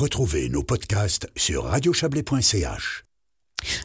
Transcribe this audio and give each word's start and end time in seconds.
Retrouvez 0.00 0.48
nos 0.48 0.62
podcasts 0.62 1.28
sur 1.34 1.64
radiochablais.ch. 1.64 3.02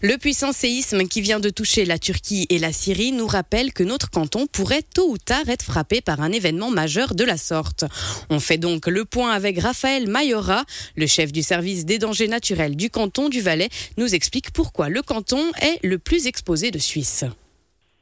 Le 0.04 0.20
puissant 0.20 0.51
séisme 0.51 1.08
qui 1.08 1.21
vient 1.21 1.39
de 1.39 1.50
toucher 1.50 1.86
la 1.86 1.97
Turquie 1.97 2.46
et 2.51 2.59
la 2.59 2.71
Syrie 2.71 3.13
nous 3.13 3.25
rappelle 3.25 3.73
que 3.73 3.81
notre 3.81 4.12
canton 4.12 4.46
pourrait 4.46 4.84
tôt 4.84 5.10
ou 5.10 5.18
tard 5.18 5.49
être 5.49 5.63
frappé 5.63 6.02
par 6.02 6.21
un 6.21 6.31
événement 6.31 6.70
majeur 6.70 7.15
de 7.15 7.23
la 7.23 7.38
sorte. 7.38 7.86
On 8.29 8.39
fait 8.39 8.60
donc 8.60 8.86
le 8.86 9.05
point 9.05 9.31
avec 9.31 9.57
Raphaël 9.57 10.07
Mayora, 10.07 10.65
le 10.96 11.07
chef 11.07 11.31
du 11.31 11.41
service 11.41 11.83
des 11.83 11.97
dangers 11.97 12.27
naturels 12.27 12.75
du 12.75 12.91
canton 12.91 13.27
du 13.27 13.41
Valais, 13.41 13.69
nous 13.97 14.13
explique 14.13 14.53
pourquoi 14.53 14.89
le 14.89 15.01
canton 15.01 15.41
est 15.63 15.83
le 15.83 15.97
plus 15.97 16.27
exposé 16.27 16.70
de 16.70 16.77
Suisse. 16.77 17.25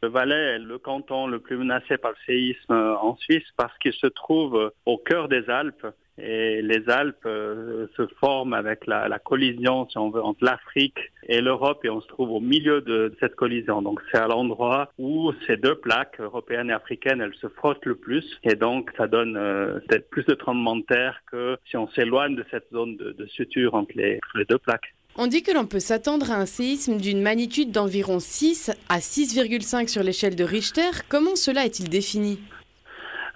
Le 0.04 0.10
Valais 0.10 0.56
est 0.56 0.60
le 0.60 0.80
canton 0.80 1.28
le 1.28 1.40
plus 1.40 1.56
menacé 1.56 1.98
par 1.98 2.12
le 2.12 2.18
séisme 2.26 2.74
en 2.74 3.16
Suisse 3.22 3.48
parce 3.56 3.78
qu'il 3.78 3.94
se 3.94 4.08
trouve 4.08 4.74
au 4.86 4.98
cœur 4.98 5.30
des 5.30 5.50
Alpes 5.50 5.88
et 6.18 6.62
les 6.62 6.90
Alpes 6.90 7.26
euh, 7.26 7.88
se 7.96 8.06
forment 8.20 8.54
avec 8.54 8.86
la, 8.88 9.20
collision, 9.20 9.88
si 9.90 9.98
on 9.98 10.10
veut, 10.10 10.22
entre 10.22 10.44
l'Afrique 10.44 10.98
et 11.28 11.42
l'Europe 11.42 11.84
et 11.86 11.90
on 11.90 12.02
se 12.02 12.08
trouve 12.08 12.32
au 12.32 12.40
milieu 12.40 12.82
de, 12.82 13.16
cette 13.20 13.36
collision. 13.36 13.82
Donc 13.82 14.02
c'est 14.12 14.18
à 14.18 14.28
l'endroit 14.28 14.92
où 14.98 15.32
ces 15.48 15.58
deux 15.58 15.76
plaques, 15.76 16.20
européennes 16.20 16.70
et 16.70 16.74
africaines, 16.74 17.22
elles 17.22 17.36
se 17.36 17.48
frottent 17.48 17.86
le 17.86 17.96
plus 17.96 18.26
et 18.44 18.56
donc 18.56 18.92
ça 18.98 19.08
donne 19.08 19.38
euh, 19.38 19.80
plus 20.10 20.26
de 20.26 20.34
tremblements 20.34 20.78
de 20.78 20.84
terre 20.84 21.22
que 21.32 21.58
si 21.70 21.78
on 21.78 21.88
s'éloigne 21.90 22.36
de 22.36 22.46
cette 22.52 22.70
zone 22.72 22.98
de, 22.98 23.26
suture 23.28 23.76
entre 23.76 23.92
les, 23.96 24.20
les 24.36 24.46
deux 24.46 24.58
plaques. 24.58 24.94
On 25.16 25.28
dit 25.28 25.44
que 25.44 25.52
l'on 25.52 25.66
peut 25.66 25.80
s'attendre 25.80 26.32
à 26.32 26.36
un 26.36 26.46
séisme 26.46 26.98
d'une 26.98 27.22
magnitude 27.22 27.72
d'environ 27.72 28.20
6 28.20 28.72
à 28.90 29.00
6,5 29.00 29.88
sur 29.88 30.04
l'échelle 30.04 30.36
de 30.36 30.44
Richter. 30.44 30.90
Comment 31.10 31.36
cela 31.36 31.66
est-il 31.66 31.90
défini? 31.90 32.40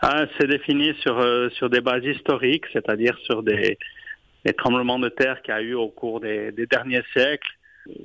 Ah, 0.02 0.26
c'est 0.38 0.48
défini 0.48 0.94
sur, 1.02 1.20
euh, 1.20 1.50
sur 1.52 1.70
des 1.70 1.82
bases 1.82 2.04
historiques, 2.04 2.66
c'est-à-dire 2.74 3.18
sur 3.24 3.44
des, 3.44 3.78
tremblements 4.58 5.00
de 5.00 5.10
terre 5.10 5.42
qu'il 5.42 5.54
y 5.54 5.58
a 5.58 5.62
eu 5.62 5.74
au 5.74 5.90
cours 5.90 6.20
des, 6.20 6.52
derniers 6.70 7.04
siècles. 7.14 7.50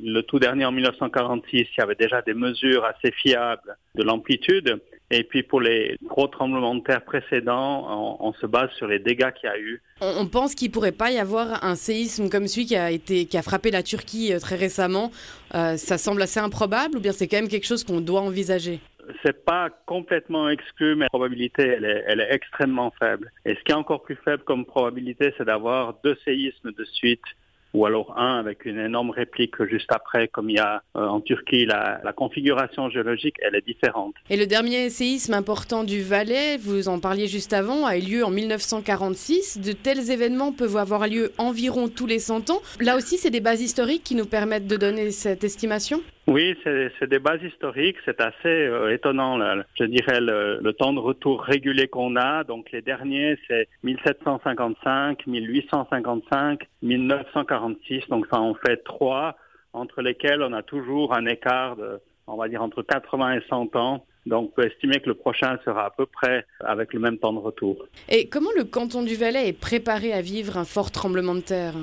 Le 0.03 0.21
tout 0.21 0.39
dernier 0.39 0.67
en 0.67 0.73
1946, 0.73 1.53
il 1.53 1.67
y 1.79 1.81
avait 1.81 1.95
déjà 1.95 2.21
des 2.23 2.35
mesures 2.35 2.85
assez 2.85 3.13
fiables 3.13 3.77
de 3.95 4.03
l'amplitude. 4.03 4.79
Et 5.11 5.25
puis 5.25 5.43
pour 5.43 5.61
les 5.61 5.97
gros 6.05 6.29
tremblements 6.29 6.75
de 6.75 6.83
terre 6.83 7.03
précédents, 7.03 8.19
on, 8.21 8.33
se 8.35 8.47
base 8.47 8.71
sur 8.77 8.87
les 8.87 9.01
dégâts 9.01 9.33
qu'il 9.33 9.49
y 9.49 9.53
a 9.53 9.59
eu. 9.59 9.83
On, 10.01 10.27
pense 10.27 10.55
qu'il 10.55 10.71
pourrait 10.71 10.93
pas 10.93 11.11
y 11.11 11.19
avoir 11.19 11.65
un 11.65 11.75
séisme 11.75 12.29
comme 12.29 12.47
celui 12.47 12.67
qui 12.67 12.77
a 12.77 12.93
été 12.93 13.25
qui 13.25 13.37
a 13.37 13.43
frappé 13.43 13.71
la 13.73 13.83
Turquie 13.83 14.33
euh, 14.33 14.39
très 14.39 14.55
récemment. 14.55 15.11
Euh, 15.55 15.77
ça 15.77 15.99
semble 15.99 16.23
assez 16.23 16.39
improbable 16.39 16.99
ou 16.99 17.01
bien 17.01 17.13
c'est 17.13 17.27
quand 17.27 17.39
même 17.39 17.49
quelque 17.49 17.67
chose 17.67 17.83
qu'on 17.83 18.01
doit 18.01 18.21
envisager? 18.21 18.81
C'est 19.23 19.45
pas 19.45 19.71
complètement 19.87 20.49
exclu, 20.49 20.95
mais 20.95 21.05
la 21.05 21.09
probabilité, 21.09 21.63
elle 21.63 22.21
est, 22.21 22.35
extrêmement 22.35 22.93
faible. 22.99 23.31
Et 23.45 23.55
ce 23.55 23.61
qui 23.65 23.73
est 23.73 23.75
encore 23.75 24.03
plus 24.03 24.17
faible 24.25 24.43
comme 24.45 24.65
probabilité, 24.65 25.35
c'est 25.37 25.45
d'avoir 25.45 25.95
deux 26.05 26.17
séismes 26.25 26.73
de 26.73 26.85
suite 26.85 27.25
ou 27.73 27.87
alors 27.87 28.19
un 28.19 28.39
avec 28.39 28.65
une 28.65 28.79
énorme 28.79 29.11
réplique 29.11 29.63
juste 29.65 29.91
après, 29.93 30.29
comme 30.29 30.51
il 30.51 30.57
y 30.57 30.61
a 30.61 30.83
euh, 30.97 31.07
en 31.07 31.21
Turquie, 31.21 31.67
la, 31.67 32.01
la, 32.03 32.13
configuration 32.13 32.91
géologique, 32.91 33.37
elle 33.43 33.55
est 33.55 33.65
différente. 33.65 34.15
Et 34.29 34.37
le 34.37 34.47
dernier 34.47 34.91
séisme 34.91 35.35
important 35.35 35.85
du 35.85 36.03
Valais, 36.03 36.57
vous 36.57 36.89
en 36.89 36.99
parliez 36.99 37.29
juste 37.29 37.53
avant, 37.53 37.87
a 37.87 37.97
eu 37.97 38.01
lieu 38.01 38.25
en 38.25 38.31
1946. 38.31 39.61
De 39.61 39.73
tels 39.73 40.11
événements 40.11 40.53
peuvent 40.53 40.77
avoir 40.77 41.07
lieu 41.07 41.33
environ 41.39 41.89
tous 41.89 42.07
les 42.07 42.19
100 42.19 42.51
ans. 42.51 42.61
Là 42.81 42.97
aussi, 42.97 43.19
c'est 43.19 43.31
des 43.31 43.41
bases 43.41 43.63
historiques 43.63 44.03
qui 44.03 44.15
nous 44.15 44.27
permettent 44.27 44.67
de 44.67 44.77
donner 44.77 45.11
cette 45.11 45.45
estimation? 45.45 46.03
Oui, 46.31 46.57
c'est 46.65 47.09
des 47.09 47.19
bases 47.19 47.43
historiques, 47.43 47.97
c'est 48.05 48.21
assez 48.21 48.47
euh, 48.47 48.95
étonnant. 48.95 49.37
Là. 49.37 49.65
Je 49.75 49.83
dirais 49.83 50.21
le, 50.21 50.73
temps 50.79 50.93
de 50.93 51.01
retour 51.01 51.43
régulier 51.43 51.89
qu'on 51.89 52.15
a. 52.15 52.45
Donc 52.45 52.71
les 52.71 52.83
derniers, 52.83 53.37
c'est 53.49 53.69
1755, 53.83 55.27
1855, 55.27 56.69
1946. 56.83 58.09
Donc 58.09 58.27
ça 58.31 58.41
en 58.41 58.55
fait 58.55 58.77
trois, 58.85 59.37
entre 59.73 60.03
lesquels 60.03 60.41
on 60.43 60.53
a 60.53 60.63
toujours 60.63 61.15
un 61.15 61.27
écart 61.27 61.75
de, 61.75 62.01
on 62.29 62.37
va 62.37 62.47
dire, 62.47 62.63
entre 62.63 62.83
80 62.83 63.33
et 63.33 63.43
100 63.49 63.75
ans. 63.75 64.05
Donc, 64.27 64.51
on 64.51 64.61
peut 64.61 64.67
estimer 64.71 65.01
que 65.01 65.09
le 65.09 65.15
prochain 65.15 65.59
sera 65.65 65.87
à 65.87 65.91
peu 65.91 66.07
près 66.07 66.45
avec 66.61 66.93
le 66.93 67.01
même 67.01 67.17
temps 67.19 67.33
de 67.33 67.39
retour. 67.39 67.87
Et 68.09 68.29
comment 68.29 68.51
le 68.55 68.65
canton 68.65 69.03
du 69.03 69.17
Valais 69.17 69.49
est 69.49 69.59
préparé 69.59 70.13
à 70.13 70.21
vivre 70.21 70.59
un 70.59 70.67
fort 70.67 70.91
tremblement 70.91 71.35
de 71.35 71.41
terre? 71.41 71.75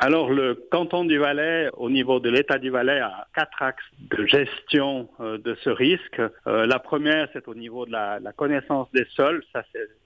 Alors, 0.00 0.30
le 0.30 0.54
canton 0.70 1.04
du 1.04 1.18
Valais, 1.18 1.70
au 1.76 1.90
niveau 1.90 2.20
de 2.20 2.28
l'État 2.28 2.58
du 2.58 2.70
Valais, 2.70 3.00
a 3.00 3.26
quatre 3.34 3.62
axes 3.62 3.84
de 3.98 4.26
gestion 4.26 5.08
euh, 5.20 5.38
de 5.38 5.56
ce 5.62 5.70
risque. 5.70 6.20
Euh, 6.46 6.66
la 6.66 6.78
première, 6.78 7.28
c'est 7.32 7.48
au 7.48 7.54
niveau 7.54 7.86
de 7.86 7.92
la, 7.92 8.20
connaissance 8.36 8.88
des 8.92 9.06
sols. 9.14 9.42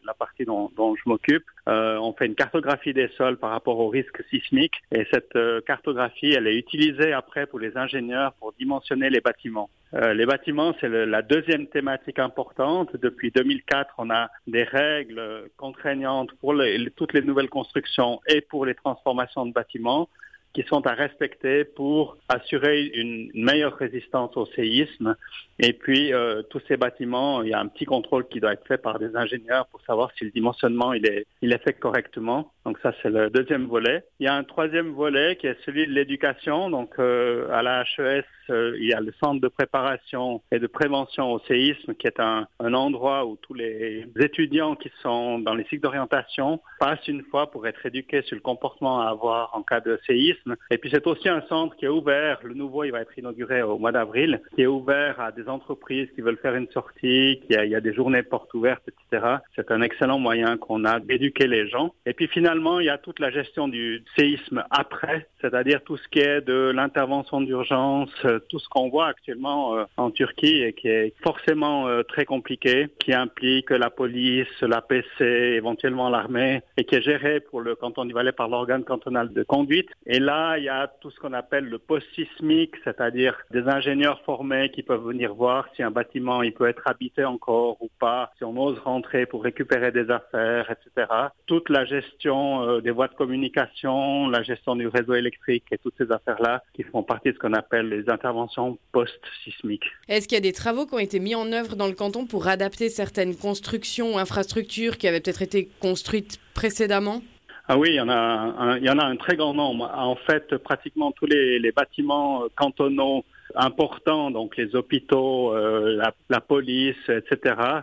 La 0.05 0.15
partie 0.15 0.45
dont, 0.45 0.71
je 0.77 1.03
m'occupe. 1.07 1.45
Euh, 1.69 1.97
on 1.99 2.13
fait 2.13 2.27
une 2.27 2.35
cartographie 2.35 2.93
des 2.93 3.09
sols 3.17 3.37
par 3.37 3.51
rapport 3.51 3.79
au 3.79 3.89
risque 3.89 4.23
sismique. 4.31 4.75
Et 4.93 5.07
cette 5.13 5.37
cartographie, 5.67 6.33
elle 6.33 6.47
est 6.47 6.57
utilisée 6.57 7.13
après 7.13 7.47
pour 7.47 7.59
les 7.59 7.77
ingénieurs 7.77 8.33
pour 8.35 8.53
dimensionner 8.53 9.11
les 9.11 9.21
bâtiments. 9.21 9.71
les 9.93 10.27
bâtiments, 10.27 10.75
c'est 10.81 10.89
la 10.89 11.23
deuxième 11.23 11.67
thématique 11.67 12.19
importante. 12.19 12.95
Depuis 12.97 13.31
2004, 13.31 13.95
on 13.99 14.11
a 14.11 14.31
des 14.47 14.63
règles 14.63 15.51
contraignantes 15.57 16.31
pour 16.41 16.55
toutes 16.97 17.13
les 17.13 17.23
nouvelles 17.23 17.49
constructions 17.49 18.21
et 18.29 18.41
pour 18.41 18.67
les 18.67 18.75
transformations 18.75 19.47
de 19.47 19.53
bâtiments 19.53 20.09
qui 20.53 20.63
sont 20.65 20.87
à 20.87 20.93
respecter 20.93 21.65
pour 21.65 22.17
assurer 22.29 22.87
une 22.95 23.31
meilleure 23.35 23.77
résistance 23.77 24.37
au 24.37 24.47
séisme. 24.47 25.15
Et 25.59 25.73
puis, 25.73 26.13
euh, 26.13 26.43
tous 26.43 26.61
ces 26.67 26.77
bâtiments, 26.77 27.43
il 27.43 27.51
y 27.51 27.55
a 27.55 27.61
un 27.61 27.69
petit 27.69 27.85
contrôle 27.85 28.27
qui 28.27 28.41
doit 28.41 28.53
être 28.53 28.67
fait 28.67 28.79
par 28.79 28.99
des 28.99 29.15
ingénieurs 29.15 29.67
pour 29.67 29.81
savoir 29.83 30.11
si 30.17 30.25
le 30.25 30.31
dimensionnement 30.31 30.93
il 30.93 31.07
est, 31.07 31.27
il 31.43 31.53
est 31.53 31.63
fait 31.63 31.75
correctement. 31.75 32.53
Donc 32.65 32.79
ça, 32.83 32.93
c'est 33.03 33.11
le 33.11 33.31
deuxième 33.31 33.67
volet. 33.67 34.05
Il 34.19 34.27
y 34.27 34.29
a 34.29 34.35
un 34.35 34.45
troisième 34.45 34.91
volet 34.91 35.37
qui 35.37 35.47
est 35.47 35.57
celui 35.65 35.87
de 35.87 35.93
l'éducation. 35.93 36.71
Donc 36.71 36.95
euh, 36.99 37.49
à 37.51 37.63
la 37.63 37.83
HES, 37.83 38.25
euh, 38.51 38.77
il 38.79 38.89
y 38.89 38.93
a 38.93 39.01
le 39.01 39.13
centre 39.23 39.41
de 39.41 39.49
préparation 39.49 40.43
et 40.53 40.59
de 40.59 40.67
prévention 40.67 41.33
au 41.33 41.41
séisme, 41.41 41.95
qui 41.95 42.07
est 42.07 42.21
un, 42.21 42.47
un 42.59 42.75
endroit 42.75 43.25
où 43.27 43.37
tous 43.37 43.55
les 43.55 44.07
étudiants 44.19 44.75
qui 44.75 44.91
sont 45.03 45.39
dans 45.39 45.55
les 45.55 45.65
cycles 45.65 45.83
d'orientation 45.83 46.61
passent 46.79 47.07
une 47.09 47.23
fois 47.23 47.51
pour 47.51 47.67
être 47.67 47.85
éduqués 47.87 48.23
sur 48.23 48.35
le 48.35 48.43
comportement 48.43 49.01
à 49.01 49.11
avoir 49.11 49.51
en 49.55 49.63
cas 49.63 49.81
de 49.81 49.99
séisme. 50.07 50.57
Et 50.71 50.79
puis 50.79 50.91
c'est 50.93 51.07
aussi 51.07 51.29
un 51.29 51.43
centre 51.49 51.77
qui 51.77 51.87
est 51.87 51.89
ouvert. 51.89 52.41
Le 52.43 52.55
nouveau, 52.55 52.85
il 52.85 52.91
va 52.91 53.01
être 53.01 53.17
inauguré 53.19 53.63
au 53.63 53.79
mois 53.79 53.93
d'avril, 53.93 54.41
qui 54.55 54.63
est 54.63 54.67
ouvert 54.67 55.21
à 55.21 55.33
des 55.33 55.49
entreprises 55.49 56.09
qui 56.15 56.21
veulent 56.21 56.39
faire 56.39 56.55
une 56.55 56.71
sortie, 56.71 57.41
qui 57.47 57.57
a, 57.57 57.65
il 57.65 57.71
y 57.71 57.75
a 57.75 57.81
des 57.81 57.95
journées 57.95 58.23
portes 58.23 58.53
ouvertes, 58.55 58.89
etc. 58.89 59.37
C'est 59.57 59.71
un 59.71 59.83
excellent 59.83 60.19
moyen 60.19 60.57
qu'on 60.57 60.85
a 60.85 61.01
d'éduquer 61.01 61.47
les 61.47 61.69
gens. 61.69 61.95
Et 62.07 62.13
puis 62.13 62.27
finalement 62.29 62.51
il 62.81 62.85
y 62.85 62.91
a 62.91 62.99
toute 62.99 63.19
la 63.19 63.31
gestion 63.31 63.69
du 63.69 64.05
séisme 64.17 64.65
après, 64.71 65.29
c'est-à-dire 65.41 65.83
tout 65.83 65.97
ce 65.97 66.07
qui 66.09 66.19
est 66.19 66.41
de 66.43 66.71
l'intervention 66.71 67.41
d'urgence, 67.41 68.11
euh, 68.25 68.39
tout 68.49 68.59
ce 68.59 68.69
qu'on 68.69 68.91
voit 68.91 69.07
actuellement 69.07 69.77
euh, 69.77 69.85
en 69.97 70.11
Turquie 70.11 70.63
et 70.63 70.73
qui 70.75 70.89
est 70.89 71.15
forcément 71.23 71.89
euh, 71.89 72.03
très 72.03 72.25
compliqué, 72.25 72.89
qui 72.99 73.15
implique 73.15 73.71
la 73.71 73.91
police, 73.91 74.61
la 74.61 74.83
PC, 74.83 75.25
éventuellement 75.25 76.11
l'armée, 76.11 76.63
et 76.77 76.85
qui 76.85 76.97
est 76.97 77.03
géré 77.03 77.41
pour 77.41 77.61
le 77.61 77.75
canton 77.75 78.05
du 78.05 78.13
Valais 78.13 78.33
par 78.33 78.49
l'organe 78.49 78.85
cantonal 78.85 79.33
de 79.33 79.43
conduite. 79.43 79.89
Et 80.07 80.19
là, 80.19 80.59
il 80.59 80.65
y 80.65 80.69
a 80.69 80.87
tout 81.01 81.11
ce 81.11 81.19
qu'on 81.19 81.33
appelle 81.33 81.65
le 81.65 81.79
post-sismique, 81.79 82.75
c'est-à-dire 82.85 83.37
des 83.51 83.67
ingénieurs 83.69 84.21
formés 84.23 84.71
qui 84.71 84.83
peuvent 84.83 85.05
venir 85.05 85.35
voir 85.35 85.67
si 85.75 85.83
un 85.83 85.91
bâtiment 85.91 86.43
il 86.43 86.53
peut 86.53 86.69
être 86.69 86.87
habité 86.87 87.25
encore 87.25 87.79
ou 87.81 87.89
pas, 87.99 88.33
si 88.37 88.45
on 88.45 88.57
ose 88.61 88.79
rentrer 88.81 89.25
pour 89.25 89.43
récupérer 89.43 89.93
des 89.93 90.11
affaires, 90.11 90.71
etc. 90.71 91.11
Toute 91.47 91.69
la 91.71 91.85
gestion 91.85 92.40
euh, 92.41 92.81
des 92.81 92.91
voies 92.91 93.09
de 93.09 93.15
communication, 93.15 94.29
la 94.29 94.43
gestion 94.43 94.77
du 94.77 94.87
réseau 94.87 95.15
électrique 95.15 95.65
et 95.71 95.79
toutes 95.79 95.95
ces 95.99 96.11
affaires-là 96.11 96.63
qui 96.75 96.83
font 96.83 97.03
partie 97.03 97.31
de 97.31 97.35
ce 97.35 97.39
qu'on 97.39 97.53
appelle 97.53 97.89
les 97.89 98.09
interventions 98.11 98.79
post-sismiques. 98.93 99.87
Est-ce 100.09 100.29
qu'il 100.29 100.37
y 100.37 100.39
a 100.39 100.43
des 100.43 100.53
travaux 100.53 100.87
qui 100.87 100.95
ont 100.95 100.99
été 100.99 101.21
mis 101.21 101.35
en 101.35 101.53
œuvre 101.53 101.77
dans 101.77 101.87
le 101.87 101.95
canton 101.95 102.27
pour 102.27 102.49
adapter 102.49 102.89
certaines 102.89 103.37
constructions 103.37 104.15
ou 104.15 104.19
infrastructures 104.19 104.99
qui 104.99 105.09
avaient 105.09 105.21
peut-être 105.21 105.43
été 105.43 105.69
construites 105.81 106.39
précédemment? 106.55 107.23
Ah 107.69 107.79
oui, 107.79 107.91
il 107.91 107.95
y 107.95 108.01
en 108.01 108.09
a 108.09 108.15
un, 108.15 108.79
il 108.79 108.85
y 108.85 108.91
en 108.91 108.99
a 108.99 109.05
un 109.05 109.17
très 109.17 109.37
grand 109.37 109.55
nombre. 109.55 109.91
En 109.95 110.17
fait, 110.17 110.57
pratiquement 110.57 111.13
tous 111.13 111.27
les, 111.27 111.71
bâtiments 111.71 112.45
cantonaux 112.57 113.25
importants, 113.55 114.31
donc 114.31 114.57
les 114.57 114.75
hôpitaux, 114.75 115.55
euh, 115.55 115.97
la, 115.97 116.13
la, 116.31 116.41
police, 116.41 116.97
etc., 117.09 117.55
euh, 117.59 117.81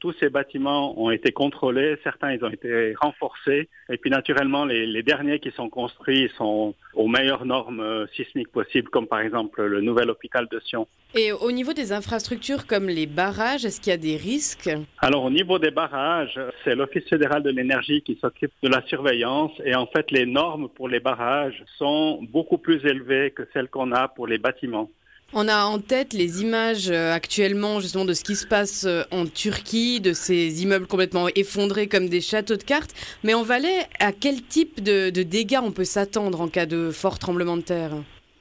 tous 0.00 0.12
ces 0.20 0.28
bâtiments 0.28 1.00
ont 1.00 1.10
été 1.10 1.32
contrôlés, 1.32 1.96
certains 2.04 2.32
ils 2.32 2.44
ont 2.44 2.50
été 2.50 2.94
renforcés, 3.00 3.68
et 3.88 3.96
puis 3.96 4.10
naturellement 4.10 4.64
les, 4.64 5.02
derniers 5.02 5.40
qui 5.40 5.50
sont 5.50 5.68
construits 5.68 6.30
sont 6.36 6.74
aux 6.94 7.08
meilleures 7.08 7.44
normes 7.44 7.80
euh, 7.80 8.06
sismiques 8.14 8.52
possibles, 8.52 8.88
comme 8.88 9.06
par 9.06 9.20
exemple 9.20 9.62
le 9.62 9.80
nouvel 9.80 10.10
hôpital 10.10 10.46
de 10.50 10.60
Sion. 10.60 10.86
Et 11.14 11.32
au 11.32 11.50
niveau 11.50 11.72
des 11.72 11.92
infrastructures 11.92 12.66
comme 12.66 12.86
les 12.86 13.06
barrages, 13.06 13.64
est-ce 13.64 13.80
qu'il 13.80 13.90
y 13.90 13.94
a 13.94 13.98
des 13.98 14.16
risques? 14.16 14.70
Alors 14.98 15.24
au 15.24 15.30
niveau 15.30 15.58
des 15.58 15.70
barrages, 15.70 16.38
c'est 16.64 16.74
l'Office 16.74 17.08
fédéral 17.08 17.42
de 17.42 17.50
l'énergie 17.50 18.02
qui 18.02 18.16
s'occupe 18.20 18.52
de 18.62 18.68
la 18.68 18.82
surveillance, 18.82 19.52
et 19.64 19.74
en 19.74 19.86
fait 19.86 20.10
les 20.10 20.26
normes 20.26 20.68
pour 20.68 20.88
les 20.88 21.00
barrages 21.00 21.64
sont 21.78 22.20
beaucoup 22.30 22.58
plus 22.58 22.84
élevées 22.86 23.32
que 23.32 23.42
celles 23.52 23.68
qu'on 23.68 23.92
a 23.92 24.08
pour 24.08 24.26
les 24.26 24.38
bâtiments. 24.38 24.90
On 25.34 25.48
a 25.48 25.64
en 25.64 25.78
tête 25.78 26.12
les 26.12 26.42
images 26.42 26.90
euh, 26.90 27.10
actuellement 27.14 27.80
justement 27.80 28.04
de 28.04 28.12
ce 28.12 28.22
qui 28.22 28.36
se 28.36 28.46
passe 28.46 28.84
euh, 28.84 29.04
en 29.10 29.24
Turquie, 29.24 29.98
de 29.98 30.12
ces 30.12 30.62
immeubles 30.62 30.86
complètement 30.86 31.26
effondrés 31.34 31.88
comme 31.88 32.10
des 32.10 32.20
châteaux 32.20 32.56
de 32.56 32.62
cartes. 32.62 32.94
Mais 33.24 33.32
en 33.32 33.42
Valais, 33.42 33.88
à 33.98 34.12
quel 34.12 34.42
type 34.42 34.82
de, 34.82 35.08
dégâts 35.22 35.60
on 35.62 35.72
peut 35.72 35.84
s'attendre 35.84 36.38
en 36.42 36.48
cas 36.48 36.66
de 36.66 36.90
fort 36.90 37.18
tremblement 37.18 37.56
de 37.56 37.62
terre? 37.62 37.92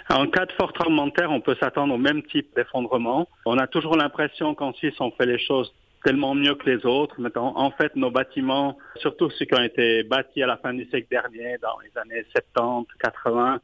En 0.09 0.27
cas 0.27 0.45
de 0.45 0.51
fort 0.51 0.73
tremblement 0.73 1.07
de 1.07 1.13
terre, 1.13 1.31
on 1.31 1.39
peut 1.39 1.55
s'attendre 1.61 1.93
au 1.93 1.97
même 1.97 2.23
type 2.23 2.49
d'effondrement. 2.57 3.29
On 3.45 3.57
a 3.57 3.67
toujours 3.67 3.95
l'impression 3.95 4.53
qu'en 4.53 4.73
Suisse, 4.73 4.95
on 4.99 5.11
fait 5.11 5.25
les 5.25 5.39
choses 5.39 5.73
tellement 6.03 6.35
mieux 6.35 6.55
que 6.55 6.69
les 6.69 6.85
autres. 6.85 7.15
Maintenant, 7.21 7.53
en 7.55 7.71
fait, 7.71 7.95
nos 7.95 8.11
bâtiments, 8.11 8.77
surtout 8.97 9.29
ceux 9.29 9.45
qui 9.45 9.53
ont 9.53 9.63
été 9.63 10.03
bâtis 10.03 10.43
à 10.43 10.47
la 10.47 10.57
fin 10.57 10.73
du 10.73 10.83
siècle 10.89 11.07
dernier, 11.09 11.57
dans 11.61 11.79
les 11.79 12.01
années 12.01 12.25
70, 12.33 12.87
80, 12.99 13.53
euh, 13.53 13.59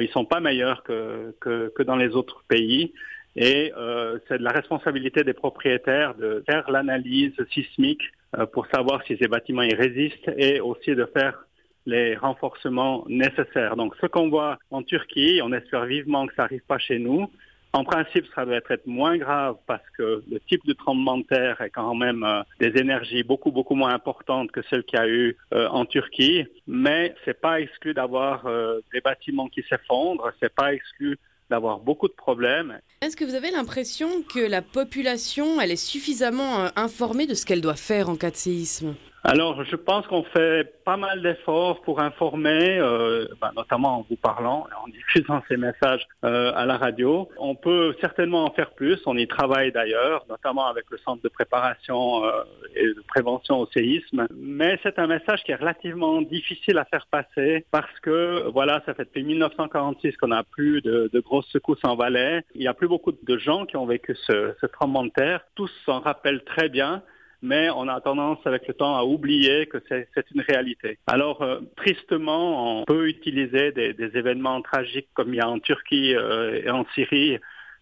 ils 0.00 0.08
sont 0.10 0.24
pas 0.24 0.40
meilleurs 0.40 0.82
que, 0.82 1.34
que, 1.40 1.72
que, 1.74 1.82
dans 1.82 1.96
les 1.96 2.10
autres 2.10 2.44
pays. 2.48 2.92
Et 3.36 3.72
euh, 3.76 4.18
c'est 4.28 4.38
de 4.38 4.42
la 4.42 4.50
responsabilité 4.50 5.24
des 5.24 5.32
propriétaires 5.32 6.14
de 6.14 6.42
faire 6.46 6.70
l'analyse 6.70 7.34
sismique 7.52 8.02
euh, 8.36 8.46
pour 8.46 8.66
savoir 8.66 9.02
si 9.06 9.16
ces 9.16 9.28
bâtiments 9.28 9.62
y 9.62 9.74
résistent 9.74 10.30
et 10.36 10.60
aussi 10.60 10.94
de 10.94 11.06
faire 11.06 11.46
les 11.86 12.14
renforcements 12.14 13.04
nécessaires. 13.08 13.76
Donc 13.76 13.94
ce 14.00 14.06
qu'on 14.06 14.28
voit 14.28 14.58
en 14.70 14.82
Turquie, 14.82 15.40
on 15.42 15.52
espère 15.52 15.86
vivement 15.86 16.26
que 16.26 16.34
ça 16.34 16.42
n'arrive 16.42 16.62
pas 16.68 16.78
chez 16.78 16.98
nous. 16.98 17.30
En 17.74 17.84
principe, 17.84 18.26
ça 18.34 18.44
doit 18.44 18.60
être 18.68 18.86
moins 18.86 19.16
grave 19.16 19.56
parce 19.66 19.84
que 19.96 20.22
le 20.30 20.40
type 20.40 20.64
de 20.66 20.74
tremblement 20.74 21.18
de 21.18 21.22
terre 21.22 21.60
est 21.62 21.70
quand 21.70 21.94
même 21.94 22.22
euh, 22.22 22.42
des 22.60 22.78
énergies 22.78 23.22
beaucoup 23.22 23.50
beaucoup 23.50 23.74
moins 23.74 23.94
importantes 23.94 24.52
que 24.52 24.60
celles 24.68 24.84
qu'il 24.84 24.98
y 24.98 25.02
a 25.02 25.08
eu 25.08 25.36
euh, 25.54 25.68
en 25.68 25.86
Turquie. 25.86 26.44
Mais 26.66 27.14
c'est 27.24 27.40
pas 27.40 27.60
exclu 27.60 27.94
d'avoir 27.94 28.46
euh, 28.46 28.80
des 28.92 29.00
bâtiments 29.00 29.48
qui 29.48 29.62
s'effondrent. 29.70 30.30
C'est 30.40 30.54
pas 30.54 30.74
exclu 30.74 31.18
d'avoir 31.48 31.78
beaucoup 31.78 32.08
de 32.08 32.12
problèmes. 32.12 32.78
Est-ce 33.00 33.16
que 33.16 33.24
vous 33.24 33.34
avez 33.34 33.50
l'impression 33.50 34.22
que 34.22 34.40
la 34.40 34.60
population 34.60 35.58
elle 35.60 35.70
est 35.70 35.76
suffisamment 35.76 36.68
informée 36.76 37.26
de 37.26 37.34
ce 37.34 37.46
qu'elle 37.46 37.62
doit 37.62 37.74
faire 37.74 38.10
en 38.10 38.16
cas 38.16 38.30
de 38.30 38.36
séisme? 38.36 38.94
Alors, 39.24 39.62
je 39.62 39.76
pense 39.76 40.04
qu'on 40.08 40.24
fait 40.24 40.82
pas 40.84 40.96
mal 40.96 41.22
d'efforts 41.22 41.80
pour 41.82 42.00
informer, 42.00 42.78
euh, 42.80 43.26
bah, 43.40 43.52
notamment 43.56 43.98
en 43.98 44.06
vous 44.10 44.16
parlant, 44.16 44.66
en 44.84 44.88
diffusant 44.88 45.42
ces 45.46 45.56
messages 45.56 46.08
euh, 46.24 46.52
à 46.56 46.66
la 46.66 46.76
radio. 46.76 47.28
On 47.38 47.54
peut 47.54 47.94
certainement 48.00 48.44
en 48.44 48.50
faire 48.50 48.72
plus. 48.72 49.00
On 49.06 49.16
y 49.16 49.28
travaille 49.28 49.70
d'ailleurs, 49.70 50.24
notamment 50.28 50.66
avec 50.66 50.86
le 50.90 50.98
Centre 50.98 51.22
de 51.22 51.28
préparation 51.28 52.24
euh, 52.24 52.42
et 52.74 52.88
de 52.88 53.02
prévention 53.06 53.60
au 53.60 53.66
séisme. 53.66 54.26
Mais 54.34 54.80
c'est 54.82 54.98
un 54.98 55.06
message 55.06 55.44
qui 55.44 55.52
est 55.52 55.56
relativement 55.56 56.20
difficile 56.20 56.78
à 56.78 56.84
faire 56.84 57.06
passer 57.08 57.64
parce 57.70 58.00
que, 58.00 58.48
voilà, 58.50 58.82
ça 58.86 58.94
fait 58.94 59.04
depuis 59.04 59.22
1946 59.22 60.16
qu'on 60.16 60.28
n'a 60.28 60.42
plus 60.42 60.80
de, 60.82 61.08
de, 61.12 61.20
grosses 61.20 61.48
secousses 61.52 61.84
en 61.84 61.94
Valais. 61.94 62.42
Il 62.56 62.62
n'y 62.62 62.68
a 62.68 62.74
plus 62.74 62.88
beaucoup 62.88 63.12
de 63.12 63.38
gens 63.38 63.66
qui 63.66 63.76
ont 63.76 63.86
vécu 63.86 64.16
ce, 64.26 64.54
ce 64.60 64.66
tremblement 64.66 65.04
de 65.04 65.10
terre. 65.10 65.42
Tous 65.54 65.70
s'en 65.86 66.00
rappellent 66.00 66.42
très 66.42 66.68
bien 66.68 67.04
mais 67.42 67.68
on 67.70 67.88
a 67.88 68.00
tendance 68.00 68.38
avec 68.44 68.66
le 68.68 68.74
temps 68.74 68.96
à 68.96 69.02
oublier 69.04 69.66
que 69.66 69.78
c'est 69.88 70.24
une 70.34 70.40
réalité. 70.40 70.98
Alors, 71.06 71.42
euh, 71.42 71.60
tristement, 71.76 72.80
on 72.80 72.84
peut 72.84 73.08
utiliser 73.08 73.72
des, 73.72 73.94
événements 74.14 74.62
tragiques 74.62 75.08
comme 75.14 75.34
il 75.34 75.38
y 75.38 75.40
a 75.40 75.48
en 75.48 75.58
Turquie 75.58 76.14
euh, 76.14 76.62
et 76.64 76.70
en 76.70 76.86
Syrie 76.94 77.38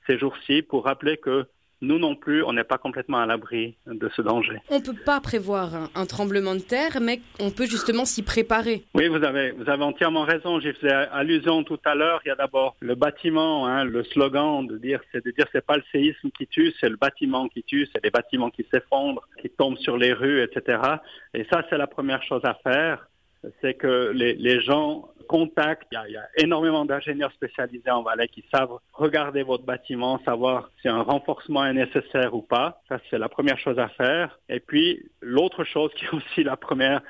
ces 0.06 0.18
jours-ci 0.18 0.62
pour 0.62 0.84
rappeler 0.84 1.18
que 1.18 1.46
nous 1.82 1.98
non 1.98 2.14
plus, 2.14 2.42
on 2.42 2.52
n'est 2.52 2.64
pas 2.64 2.78
complètement 2.78 3.18
à 3.18 3.26
l'abri 3.26 3.76
de 3.86 4.08
ce 4.14 4.22
danger. 4.22 4.58
On 4.70 4.78
ne 4.78 4.84
peut 4.84 4.94
pas 5.04 5.20
prévoir 5.20 5.90
un, 5.94 6.06
tremblement 6.06 6.54
de 6.54 6.60
terre, 6.60 6.98
mais 7.00 7.20
on 7.38 7.50
peut 7.50 7.66
justement 7.66 8.04
s'y 8.04 8.22
préparer. 8.22 8.84
Oui, 8.94 9.08
vous 9.08 9.24
avez, 9.24 9.52
vous 9.52 9.68
avez 9.68 9.82
entièrement 9.82 10.22
raison. 10.22 10.60
J'y 10.60 10.72
faisais 10.72 10.92
allusion 10.92 11.64
tout 11.64 11.78
à 11.84 11.94
l'heure. 11.94 12.20
Il 12.24 12.28
y 12.28 12.32
a 12.32 12.36
d'abord 12.36 12.76
le 12.80 12.94
bâtiment, 12.94 13.66
hein, 13.66 13.84
le 13.84 14.04
slogan 14.04 14.66
de 14.66 14.76
dire, 14.76 15.00
c'est 15.12 15.24
de 15.24 15.30
dire, 15.30 15.46
c'est 15.52 15.64
pas 15.64 15.76
le 15.76 15.84
séisme 15.92 16.30
qui 16.30 16.46
tue, 16.46 16.72
c'est 16.80 16.88
le 16.88 16.96
bâtiment 16.96 17.48
qui 17.48 17.62
tue, 17.62 17.88
c'est 17.92 18.02
les 18.02 18.10
bâtiments 18.10 18.50
qui 18.50 18.66
s'effondrent, 18.72 19.26
qui 19.40 19.50
tombent 19.50 19.78
sur 19.78 19.96
les 19.96 20.12
rues, 20.12 20.42
etc. 20.42 20.80
Et 21.34 21.46
ça, 21.50 21.64
c'est 21.70 21.78
la 21.78 21.86
première 21.86 22.22
chose 22.22 22.42
à 22.44 22.54
faire 22.54 23.09
c'est 23.60 23.74
que 23.74 24.10
les, 24.12 24.60
gens 24.60 25.08
contactent. 25.28 25.86
Il 25.92 25.94
y 25.94 25.98
a, 25.98 26.08
il 26.08 26.12
y 26.12 26.16
a 26.16 26.28
énormément 26.36 26.84
d'ingénieurs 26.84 27.32
spécialisés 27.32 27.90
en 27.90 28.02
Valais 28.02 28.28
qui 28.28 28.44
savent 28.52 28.78
regarder 28.92 29.42
votre 29.42 29.64
bâtiment, 29.64 30.20
savoir 30.24 30.70
si 30.82 30.88
un 30.88 31.02
renforcement 31.02 31.64
est 31.64 31.72
nécessaire 31.72 32.34
ou 32.34 32.42
pas. 32.42 32.82
Ça, 32.88 32.98
c'est 33.08 33.18
la 33.18 33.28
première 33.28 33.58
chose 33.58 33.78
à 33.78 33.88
faire. 33.88 34.38
Et 34.48 34.60
puis, 34.60 35.10
l'autre 35.20 35.64
chose 35.64 35.90
qui 35.94 36.04
est 36.04 36.14
aussi 36.14 36.42
la 36.42 36.56
première, 36.56 37.00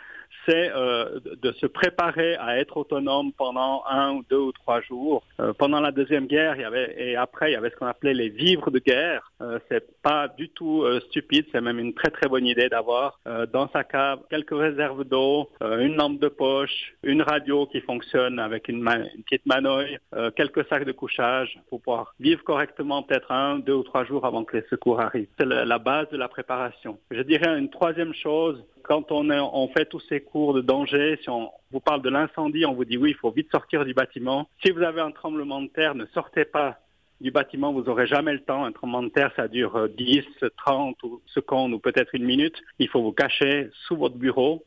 c'est 0.47 0.71
euh, 0.75 1.21
de 1.43 1.53
se 1.53 1.67
préparer 1.67 2.37
à 2.37 2.59
être 2.59 2.77
autonome 2.77 3.33
pendant 3.33 3.83
un 3.89 4.13
ou 4.13 4.25
deux 4.29 4.39
ou 4.39 4.53
trois 4.53 4.81
jours. 4.81 5.23
Euh, 5.41 5.53
pendant 5.53 5.81
la 5.81 5.93
deuxième 5.93 6.27
guerre, 6.27 6.55
il 6.57 6.63
y 6.63 6.65
avait 6.65 6.95
et 6.99 7.17
après 7.17 7.51
il 7.51 7.55
y 7.55 7.57
avait 7.57 7.71
ce 7.71 7.77
qu'on 7.77 7.87
appelait 7.87 8.15
les 8.15 8.29
vivres 8.29 8.71
de 8.71 8.79
guerre. 8.79 9.30
Euh, 9.41 9.59
c'est 9.69 10.01
pas 10.03 10.29
du 10.29 10.51
tout 10.51 10.83
euh, 10.83 11.01
stupide, 11.09 11.47
c'est 11.51 11.61
même 11.61 11.79
une 11.79 11.95
très 11.95 12.11
très 12.11 12.29
bonne 12.29 12.47
idée 12.47 12.69
d'avoir 12.69 13.21
euh, 13.27 13.47
dans 13.47 13.69
sa 13.71 13.85
cave 13.85 14.21
quelques 14.29 14.57
réserves 14.57 15.05
d'eau, 15.05 15.49
une 15.61 15.97
lampe 15.97 16.21
de 16.21 16.29
poche, 16.29 16.95
une 17.03 17.23
radio 17.23 17.67
qui 17.67 17.81
fonctionne 17.81 18.39
avec 18.39 18.69
une, 18.69 18.79
une 18.79 19.23
petite 19.23 19.47
manouille, 19.47 19.99
quelques 20.37 20.67
sacs 20.69 20.85
de 20.85 20.93
couchage 20.93 21.59
pour 21.69 21.81
pouvoir 21.81 22.15
vivre 22.21 22.43
correctement 22.45 23.03
peut-être 23.03 23.31
un, 23.33 23.59
deux 23.59 23.75
ou 23.75 23.83
trois 23.83 24.05
jours 24.05 24.25
avant 24.25 24.45
que 24.45 24.57
les 24.57 24.65
secours 24.69 25.01
arrivent. 25.01 25.29
C'est 25.39 25.47
la 25.47 25.79
base 25.79 26.09
de 26.11 26.17
la 26.17 26.29
préparation. 26.29 26.99
Je 27.11 27.23
dirais 27.23 27.59
une 27.59 27.71
troisième 27.71 28.15
chose, 28.15 28.63
quand 28.83 29.13
on, 29.13 29.31
est, 29.31 29.39
on 29.39 29.69
fait 29.69 29.85
tous 29.87 30.03
ces 30.09 30.21
cours 30.21 30.55
de 30.55 30.61
danger, 30.61 31.19
si 31.23 31.31
on 31.31 31.51
vous 31.71 31.81
parle 31.81 32.03
de 32.03 32.11
l'incendie, 32.11 32.65
on 32.67 32.73
vous 32.73 32.85
dit 32.85 32.97
oui, 32.97 33.11
il 33.11 33.17
faut 33.17 33.31
vite 33.31 33.51
sortir 33.51 33.85
du 33.85 33.95
bâtiment. 33.95 34.49
Si 34.63 34.71
vous 34.71 34.83
avez 34.83 35.01
un 35.01 35.13
tremblement 35.13 35.63
de 35.63 35.69
terre, 35.69 35.95
ne 35.95 36.07
sortez 36.07 36.45
pas 36.45 36.79
du 37.21 37.31
bâtiment, 37.31 37.73
vous 37.73 37.83
n'aurez 37.83 38.07
jamais 38.07 38.33
le 38.33 38.41
temps. 38.41 38.65
Un 38.65 38.73
tremblement 38.73 39.03
de 39.03 39.09
terre, 39.09 39.33
ça 39.37 39.49
dure 39.49 39.89
10, 39.97 40.23
30 40.57 40.97
secondes 41.27 41.73
ou 41.73 41.79
peut-être 41.79 42.15
une 42.15 42.25
minute. 42.25 42.57
Il 42.79 42.89
faut 42.89 43.03
vous 43.03 43.13
cacher 43.13 43.71
sous 43.87 43.97
votre 43.97 44.17
bureau, 44.17 44.65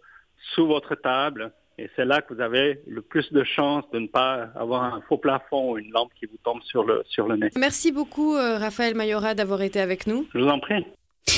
sous 0.54 0.68
votre 0.68 0.96
table. 0.96 1.52
Et 1.80 1.90
c'est 1.96 2.06
là 2.06 2.22
que 2.22 2.34
vous 2.34 2.42
avez 2.42 2.82
le 2.86 3.02
plus 3.02 3.32
de 3.34 3.44
chances 3.44 3.84
de 3.92 4.00
ne 4.00 4.08
pas 4.08 4.50
avoir 4.56 4.84
un 4.84 5.02
faux 5.10 5.18
plafond 5.18 5.72
ou 5.72 5.78
une 5.78 5.92
lampe 5.92 6.12
qui 6.20 6.28
vous 6.28 6.38
tombe 6.44 6.62
sur 6.64 6.84
le, 6.84 7.04
sur 7.08 7.28
le 7.28 7.36
nez. 7.36 7.50
Merci 7.58 7.92
beaucoup, 7.92 8.36
euh, 8.36 8.58
Raphaël 8.60 8.94
Mayora, 8.94 9.34
d'avoir 9.34 9.62
été 9.64 9.80
avec 9.80 10.06
nous. 10.06 10.28
Je 10.34 10.40
vous 10.40 10.50
en 10.50 10.60
prie. 10.60 10.86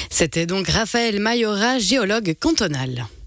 C'était 0.10 0.46
donc 0.46 0.68
Raphaël 0.68 1.22
Mayora, 1.22 1.78
géologue 1.78 2.34
cantonal. 2.40 3.06